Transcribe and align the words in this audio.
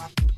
Bye. 0.00 0.29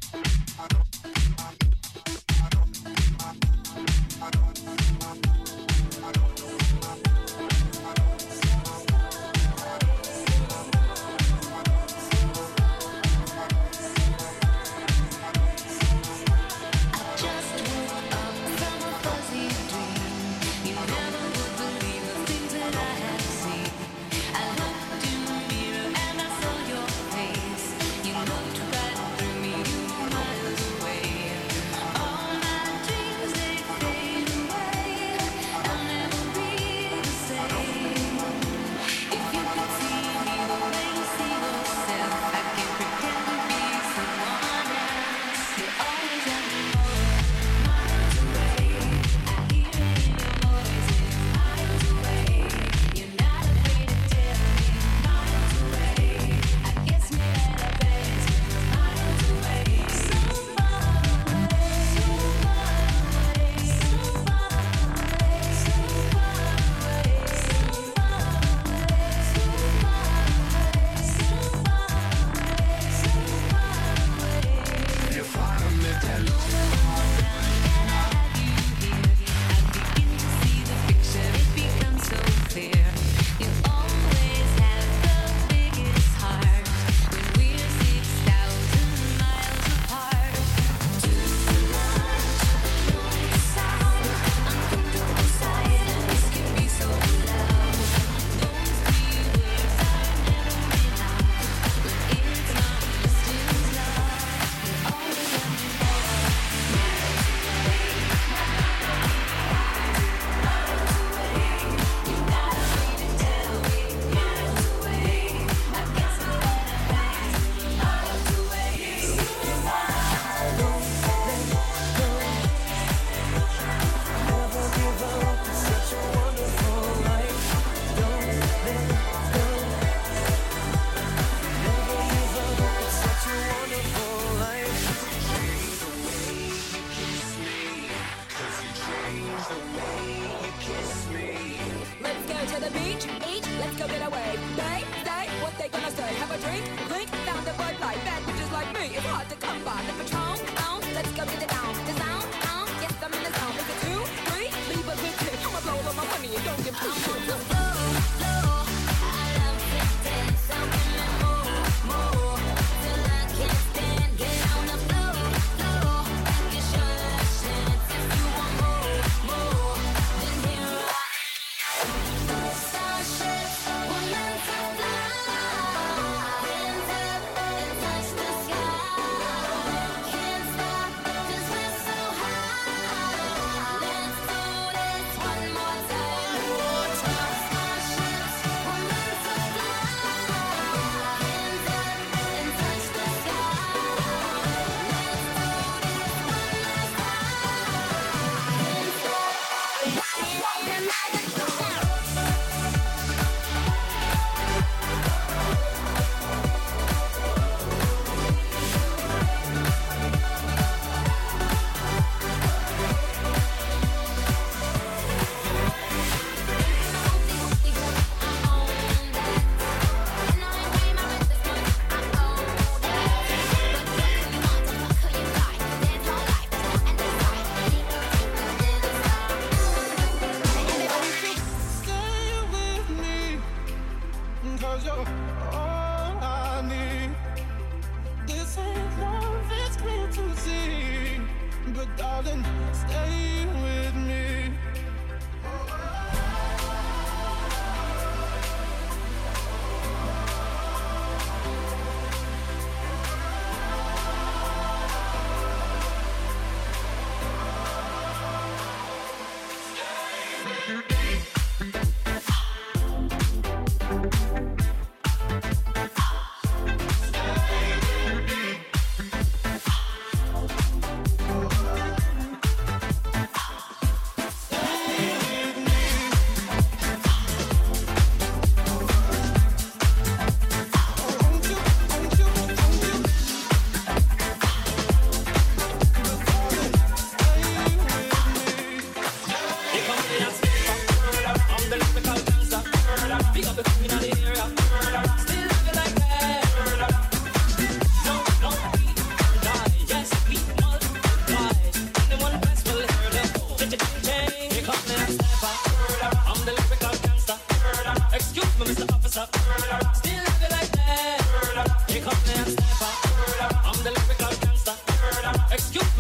to 157.27 157.33
fight. 157.33 157.62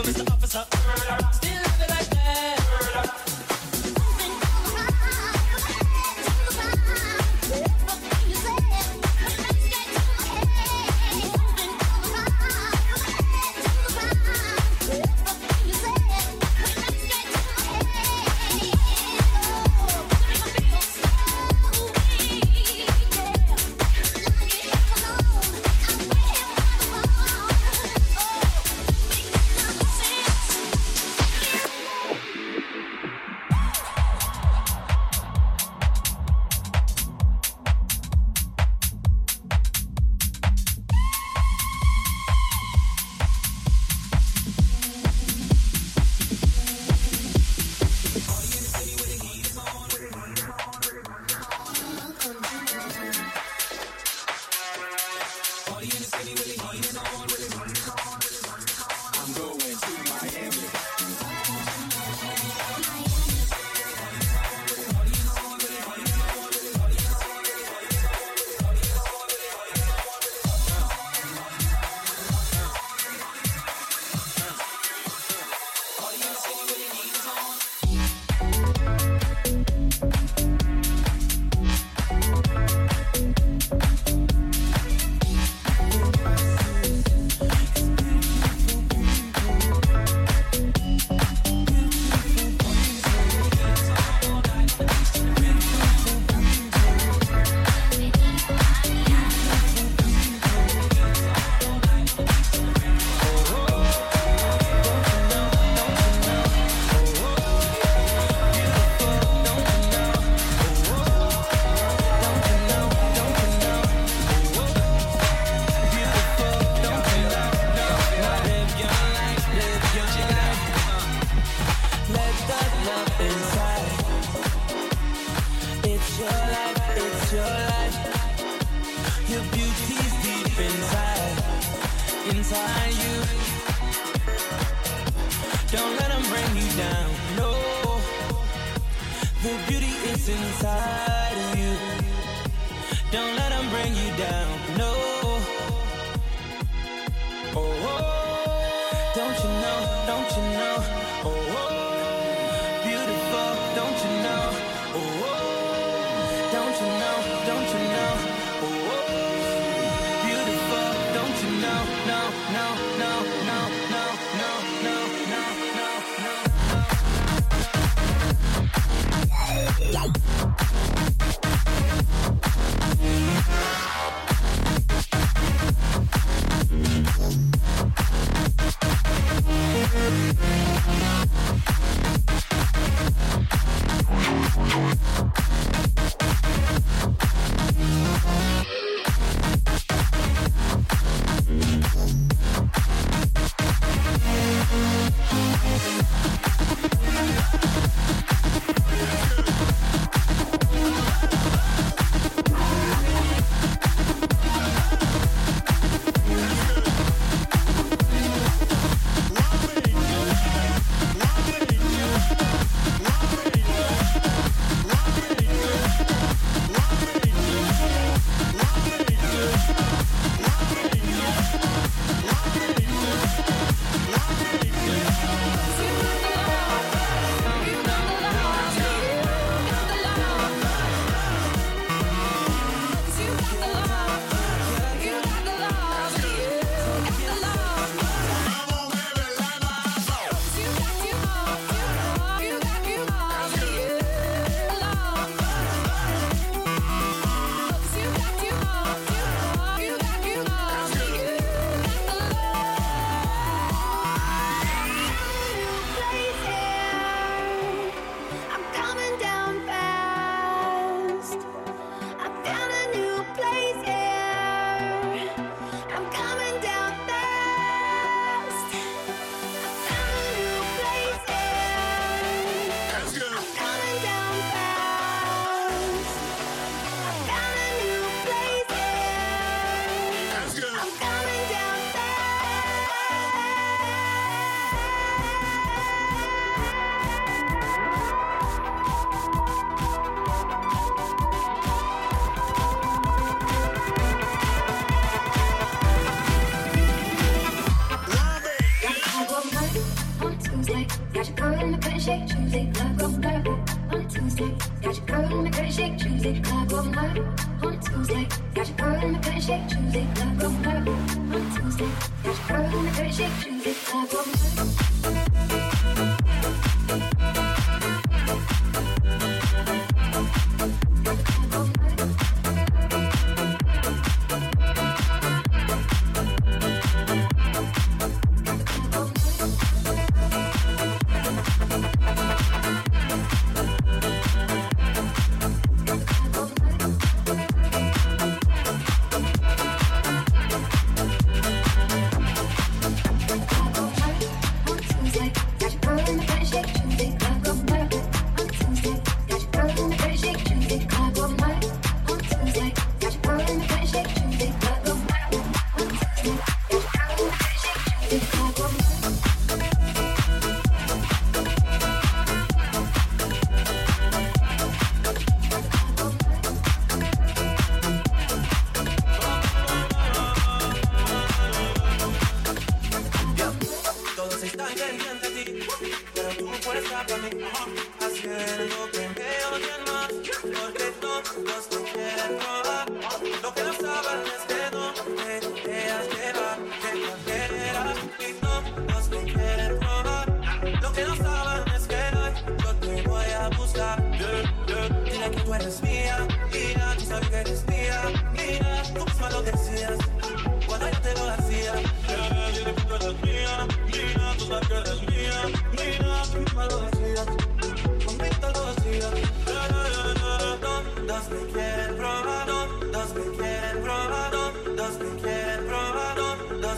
Mr. 0.03 0.27
Officer. 0.33 1.52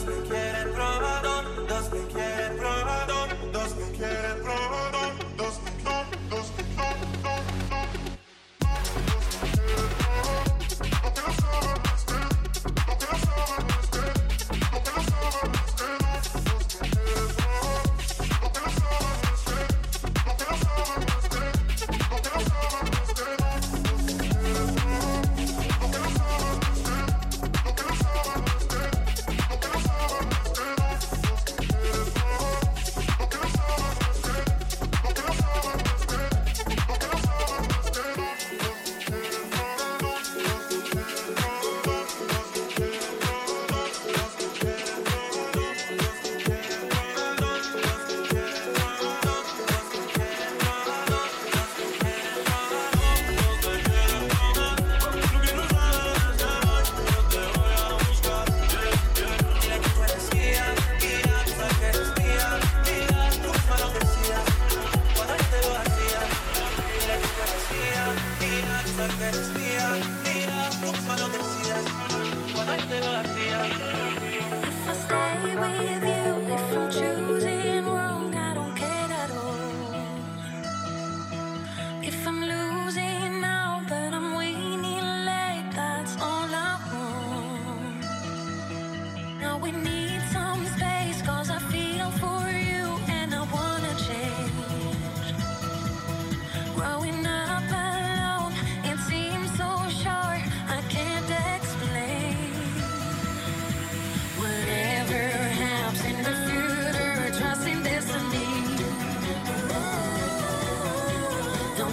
dos 0.04 0.16
me 0.16 0.28
quieren 0.28 0.72
probar, 0.72 1.22
dos 1.66 1.90
me 1.92 2.06
quieren 2.08 2.56
probar, 2.58 3.06
dos 3.52 3.76
me 3.76 3.90
quieren 3.96 4.42
probar. 4.42 4.83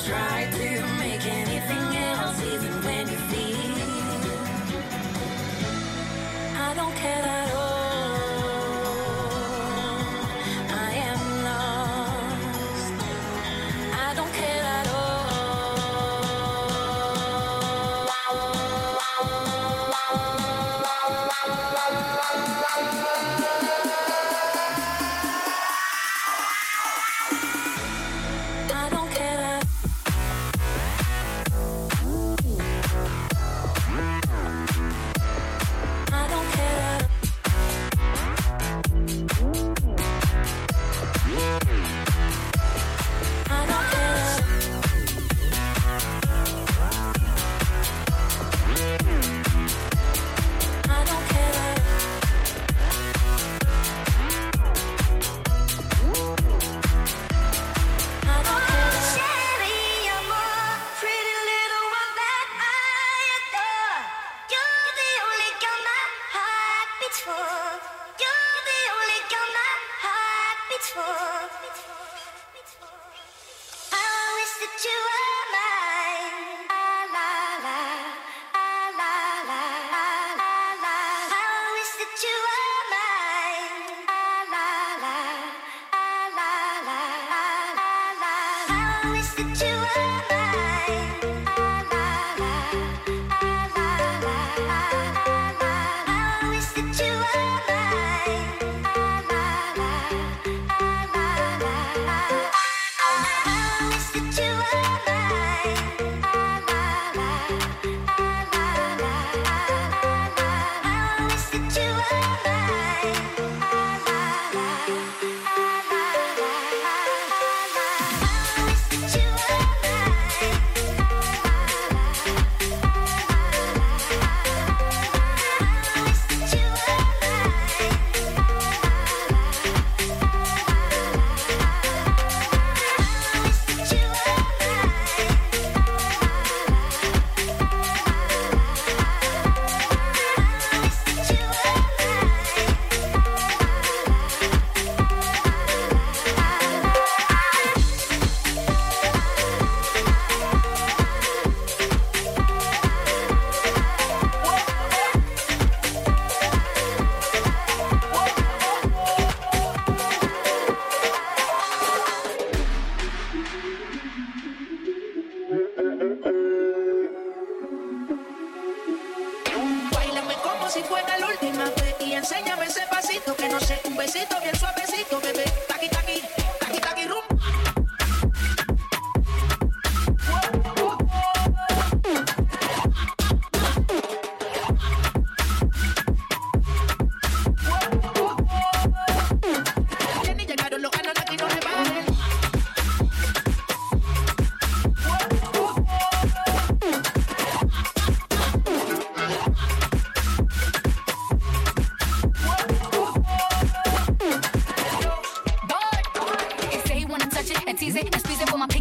try 0.05 0.49
to 0.51 0.85
make 0.97 1.25
anything 1.27 1.95
else, 1.97 2.41
even 2.53 2.73
when 2.83 3.07
you 3.09 3.17
feel. 3.29 3.57
I 6.55 6.73
don't 6.75 6.95
care. 6.95 7.40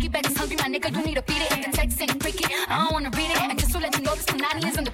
piggyback 0.00 0.30
is 0.30 0.36
hungry, 0.36 0.56
my 0.56 0.68
nigga, 0.68 0.90
you 0.96 1.04
need 1.04 1.16
to 1.16 1.22
beat 1.22 1.42
it. 1.42 1.50
The 1.50 1.76
text 1.76 2.00
ain't 2.00 2.18
cricket, 2.20 2.50
I 2.68 2.78
don't 2.84 2.92
wanna 2.92 3.10
read 3.10 3.30
it. 3.30 3.42
And 3.42 3.58
just 3.58 3.72
to 3.72 3.78
let 3.78 3.96
you 3.96 4.02
know, 4.02 4.14
this 4.14 4.24
Panani 4.24 4.66
is 4.66 4.76
in 4.78 4.84
the 4.84 4.89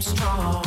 strong. 0.00 0.64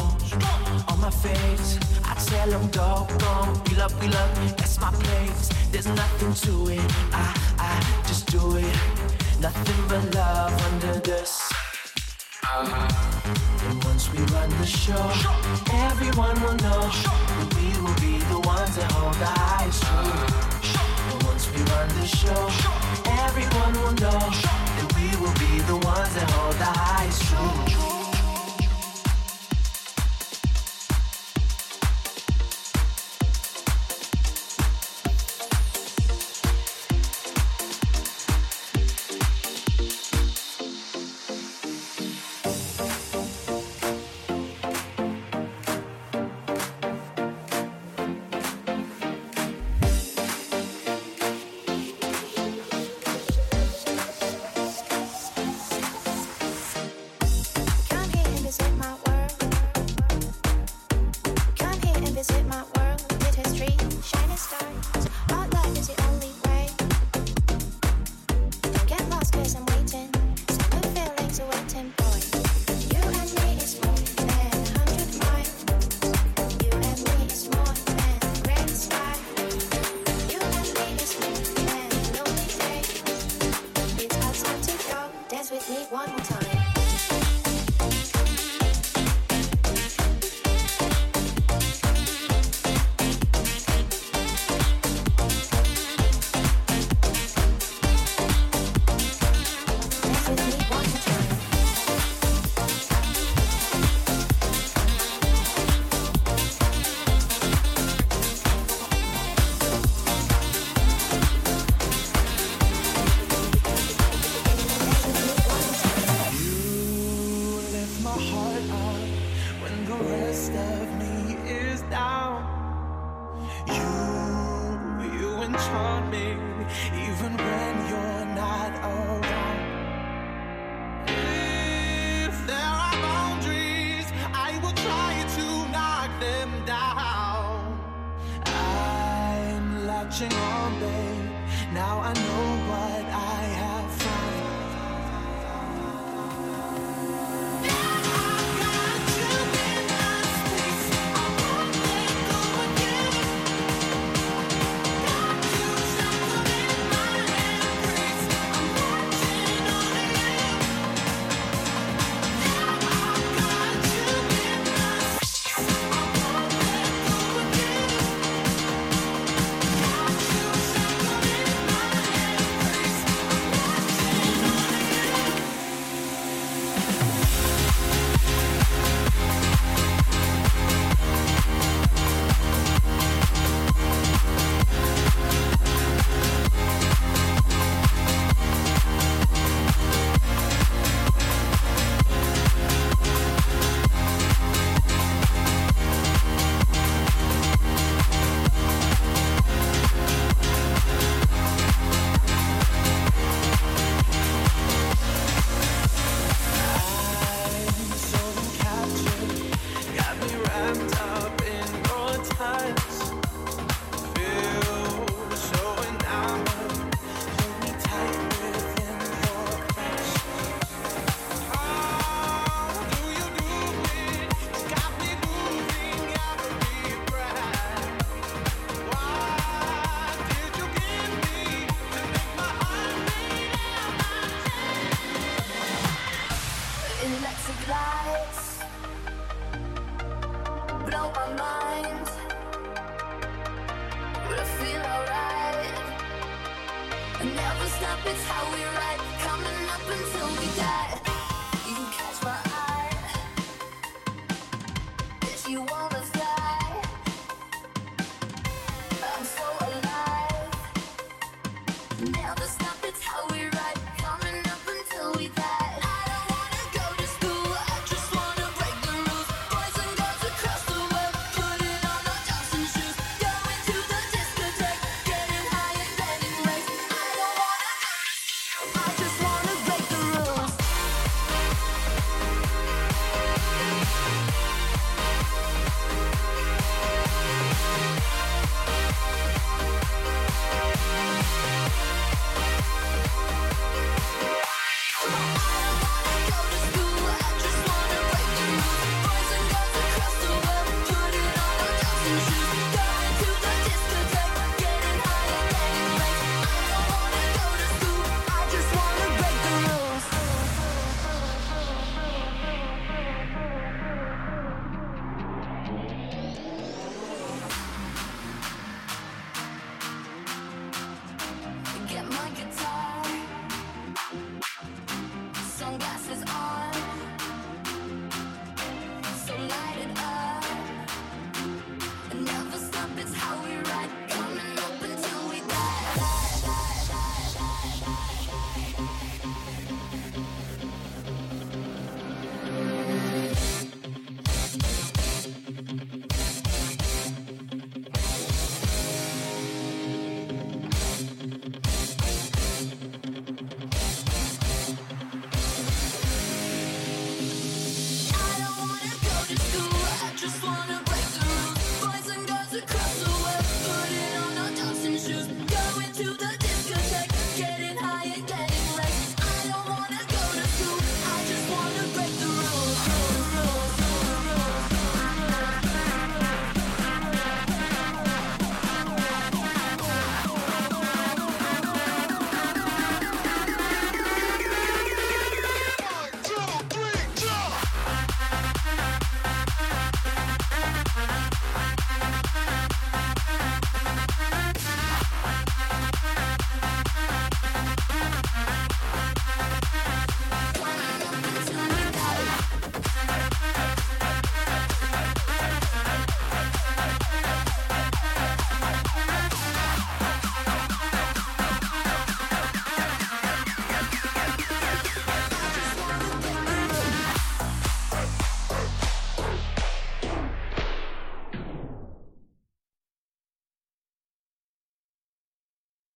On 0.88 1.00
my 1.00 1.10
face, 1.10 1.78
I 2.04 2.16
tell 2.16 2.50
them 2.50 2.70
go 2.72 3.08
wrong. 3.22 3.62
We 3.70 3.76
love, 3.76 3.94
we 4.02 4.08
love, 4.08 4.58
that's 4.58 4.80
my 4.80 4.92
place. 4.92 5.50
There's 5.72 5.86
nothing 5.86 6.34
to 6.34 6.70
it. 6.72 6.92
I, 7.12 7.34
I 7.60 8.08
just 8.08 8.26
do 8.32 8.58
it. 8.58 8.76
Nothing 9.40 9.88
but 9.88 10.16
love 10.16 10.54
under 10.72 11.00
the 11.00 11.24
sun. 11.26 11.67
And 12.50 13.84
once 13.84 14.10
we 14.12 14.20
run 14.34 14.50
the 14.50 14.66
show, 14.66 15.12
everyone 15.74 16.42
will 16.42 16.56
know 16.56 16.88
that 16.88 17.54
we 17.56 17.68
will 17.82 17.94
be 18.00 18.24
the 18.32 18.40
ones 18.40 18.76
that 18.78 18.90
hold 18.94 19.14
the 19.16 19.26
highest 19.26 19.84
truth. 19.84 21.12
And 21.12 21.24
once 21.24 21.52
we 21.52 21.62
run 21.74 21.90
the 21.90 22.08
show, 22.08 22.50
everyone 23.26 23.74
will 23.74 23.96
know 24.00 24.20
that 24.78 24.94
we 24.96 25.08
will 25.22 25.34
be 25.34 25.60
the 25.68 25.76
ones 25.86 26.14
that 26.16 26.30
hold 26.32 26.54
the 26.56 26.64
highest 26.64 27.22
truth. 27.24 27.87